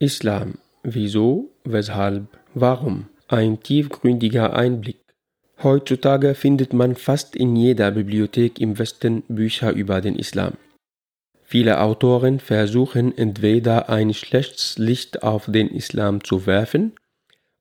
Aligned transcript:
Islam. 0.00 0.58
Wieso? 0.84 1.50
Weshalb? 1.64 2.38
Warum? 2.54 3.06
Ein 3.26 3.60
tiefgründiger 3.60 4.54
Einblick. 4.54 5.00
Heutzutage 5.60 6.36
findet 6.36 6.72
man 6.72 6.94
fast 6.94 7.34
in 7.34 7.56
jeder 7.56 7.90
Bibliothek 7.90 8.60
im 8.60 8.78
Westen 8.78 9.22
Bücher 9.26 9.72
über 9.72 10.00
den 10.00 10.14
Islam. 10.14 10.54
Viele 11.42 11.80
Autoren 11.80 12.38
versuchen 12.38 13.16
entweder 13.16 13.88
ein 13.88 14.14
schlechtes 14.14 14.78
Licht 14.78 15.24
auf 15.24 15.46
den 15.50 15.68
Islam 15.68 16.22
zu 16.22 16.46
werfen 16.46 16.92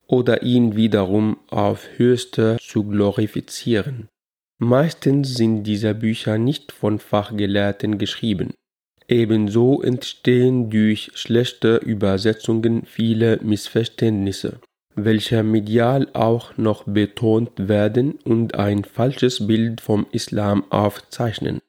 oder 0.06 0.44
ihn 0.44 0.76
wiederum 0.76 1.38
auf 1.50 1.88
höchste 1.98 2.58
zu 2.62 2.84
glorifizieren. 2.84 4.10
Meistens 4.60 5.34
sind 5.34 5.64
diese 5.64 5.96
Bücher 5.96 6.38
nicht 6.38 6.72
von 6.72 7.00
Fachgelehrten 7.00 7.98
geschrieben. 7.98 8.54
Ebenso 9.10 9.82
entstehen 9.82 10.70
durch 10.70 11.12
schlechte 11.14 11.78
Übersetzungen 11.78 12.84
viele 12.86 13.40
Missverständnisse, 13.42 14.60
welche 14.96 15.44
medial 15.44 16.10
auch 16.14 16.58
noch 16.58 16.84
betont 16.84 17.52
werden 17.56 18.20
und 18.26 18.56
ein 18.56 18.84
falsches 18.84 19.48
Bild 19.48 19.80
vom 19.80 20.08
Islam 20.12 20.66
aufzeichnen. 20.72 21.60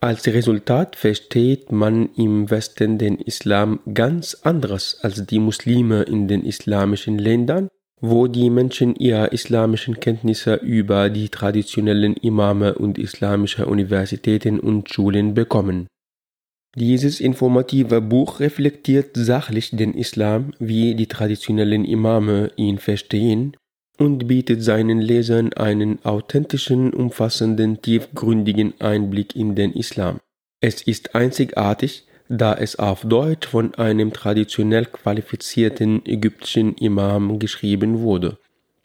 Als 0.00 0.26
Resultat 0.26 0.96
versteht 0.96 1.70
man 1.70 2.10
im 2.16 2.50
Westen 2.50 2.96
den 2.96 3.18
Islam 3.18 3.80
ganz 3.92 4.34
anderes 4.42 4.98
als 5.02 5.26
die 5.26 5.38
Muslime 5.38 6.02
in 6.02 6.28
den 6.28 6.44
islamischen 6.44 7.18
Ländern, 7.18 7.68
wo 8.00 8.26
die 8.26 8.50
Menschen 8.50 8.94
ihre 8.94 9.28
islamischen 9.28 10.00
Kenntnisse 10.00 10.54
über 10.56 11.10
die 11.10 11.28
traditionellen 11.28 12.14
Imame 12.14 12.74
und 12.74 12.98
islamische 12.98 13.66
Universitäten 13.66 14.60
und 14.60 14.90
Schulen 14.90 15.34
bekommen. 15.34 15.88
Dieses 16.78 17.20
informative 17.20 18.02
Buch 18.02 18.38
reflektiert 18.38 19.12
sachlich 19.14 19.70
den 19.70 19.94
Islam, 19.94 20.52
wie 20.58 20.94
die 20.94 21.06
traditionellen 21.06 21.86
Imame 21.86 22.50
ihn 22.56 22.76
verstehen, 22.76 23.56
und 23.96 24.28
bietet 24.28 24.62
seinen 24.62 25.00
Lesern 25.00 25.54
einen 25.54 26.04
authentischen, 26.04 26.92
umfassenden, 26.92 27.80
tiefgründigen 27.80 28.74
Einblick 28.78 29.34
in 29.34 29.54
den 29.54 29.72
Islam. 29.72 30.20
Es 30.60 30.82
ist 30.82 31.14
einzigartig, 31.14 32.04
da 32.28 32.52
es 32.52 32.78
auf 32.78 33.06
Deutsch 33.06 33.48
von 33.48 33.74
einem 33.76 34.12
traditionell 34.12 34.84
qualifizierten 34.84 36.04
ägyptischen 36.04 36.74
Imam 36.74 37.38
geschrieben 37.38 38.00
wurde. 38.00 38.36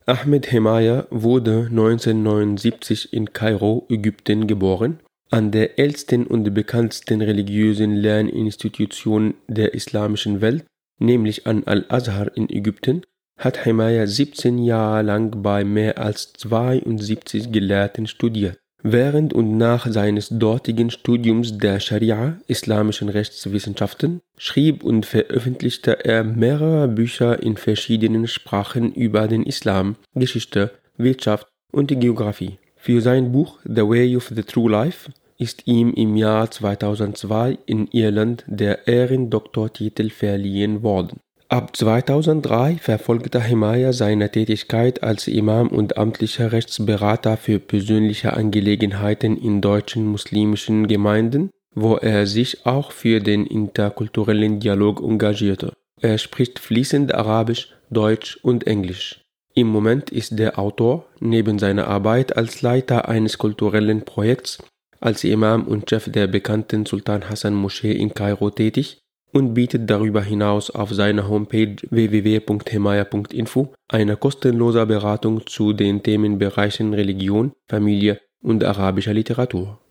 Ahmed 0.05 0.49
Hemaya 0.49 1.07
wurde 1.09 1.67
1979 1.69 3.11
in 3.11 3.33
Kairo, 3.33 3.85
Ägypten 3.89 4.47
geboren 4.47 5.01
an 5.31 5.51
der 5.51 5.79
ältesten 5.79 6.27
und 6.27 6.53
bekanntesten 6.53 7.21
religiösen 7.21 7.95
Lerninstitution 7.95 9.33
der 9.47 9.73
islamischen 9.73 10.41
Welt, 10.41 10.65
nämlich 10.99 11.47
an 11.47 11.63
Al-Azhar 11.63 12.35
in 12.35 12.49
Ägypten, 12.49 13.03
hat 13.37 13.63
Himaya 13.63 14.05
17 14.05 14.59
Jahre 14.59 15.03
lang 15.03 15.41
bei 15.41 15.63
mehr 15.63 15.97
als 15.97 16.33
72 16.33 17.51
Gelehrten 17.51 18.07
studiert. 18.07 18.59
Während 18.83 19.33
und 19.33 19.57
nach 19.57 19.87
seines 19.87 20.29
dortigen 20.29 20.89
Studiums 20.89 21.57
der 21.57 21.79
Scharia, 21.79 22.39
islamischen 22.47 23.09
Rechtswissenschaften, 23.09 24.21
schrieb 24.37 24.83
und 24.83 25.05
veröffentlichte 25.05 26.03
er 26.03 26.23
mehrere 26.23 26.87
Bücher 26.87 27.41
in 27.41 27.57
verschiedenen 27.57 28.27
Sprachen 28.27 28.91
über 28.93 29.27
den 29.27 29.43
Islam, 29.43 29.95
Geschichte, 30.15 30.71
Wirtschaft 30.97 31.47
und 31.71 31.87
Geographie. 31.99 32.57
Für 32.75 33.01
sein 33.01 33.31
Buch 33.31 33.59
The 33.63 33.83
Way 33.83 34.17
of 34.17 34.31
the 34.35 34.41
True 34.41 34.71
Life 34.71 35.11
ist 35.41 35.67
ihm 35.67 35.91
im 35.93 36.15
Jahr 36.15 36.51
2002 36.51 37.57
in 37.65 37.87
Irland 37.87 38.43
der 38.45 38.87
Ehrendoktortitel 38.87 40.11
verliehen 40.11 40.83
worden. 40.83 41.19
Ab 41.49 41.75
2003 41.75 42.77
verfolgte 42.77 43.41
Himaya 43.41 43.91
seine 43.91 44.31
Tätigkeit 44.31 45.01
als 45.01 45.27
Imam 45.27 45.67
und 45.69 45.97
amtlicher 45.97 46.51
Rechtsberater 46.51 47.37
für 47.37 47.59
persönliche 47.59 48.33
Angelegenheiten 48.33 49.35
in 49.35 49.61
deutschen 49.61 50.05
muslimischen 50.05 50.87
Gemeinden, 50.87 51.49
wo 51.73 51.95
er 51.95 52.27
sich 52.27 52.67
auch 52.67 52.91
für 52.91 53.19
den 53.19 53.47
interkulturellen 53.47 54.59
Dialog 54.59 55.01
engagierte. 55.01 55.73
Er 55.99 56.19
spricht 56.19 56.59
fließend 56.59 57.15
Arabisch, 57.15 57.73
Deutsch 57.89 58.37
und 58.43 58.67
Englisch. 58.67 59.21
Im 59.55 59.67
Moment 59.67 60.11
ist 60.11 60.37
der 60.37 60.59
Autor 60.59 61.07
neben 61.19 61.57
seiner 61.57 61.87
Arbeit 61.87 62.37
als 62.37 62.61
Leiter 62.61 63.09
eines 63.09 63.37
kulturellen 63.39 64.05
Projekts 64.05 64.59
als 65.01 65.23
Imam 65.23 65.63
und 65.63 65.89
Chef 65.89 66.09
der 66.09 66.27
bekannten 66.27 66.85
Sultan 66.85 67.29
Hassan 67.29 67.55
Moschee 67.55 67.91
in 67.91 68.13
Kairo 68.13 68.51
tätig 68.51 68.99
und 69.33 69.53
bietet 69.53 69.89
darüber 69.89 70.21
hinaus 70.21 70.69
auf 70.69 70.91
seiner 70.93 71.27
Homepage 71.27 71.75
www.hemaya.info 71.89 73.73
eine 73.89 74.15
kostenlose 74.15 74.85
Beratung 74.85 75.45
zu 75.47 75.73
den 75.73 76.03
Themenbereichen 76.03 76.93
Religion, 76.93 77.51
Familie 77.67 78.21
und 78.41 78.63
arabischer 78.63 79.13
Literatur 79.13 79.81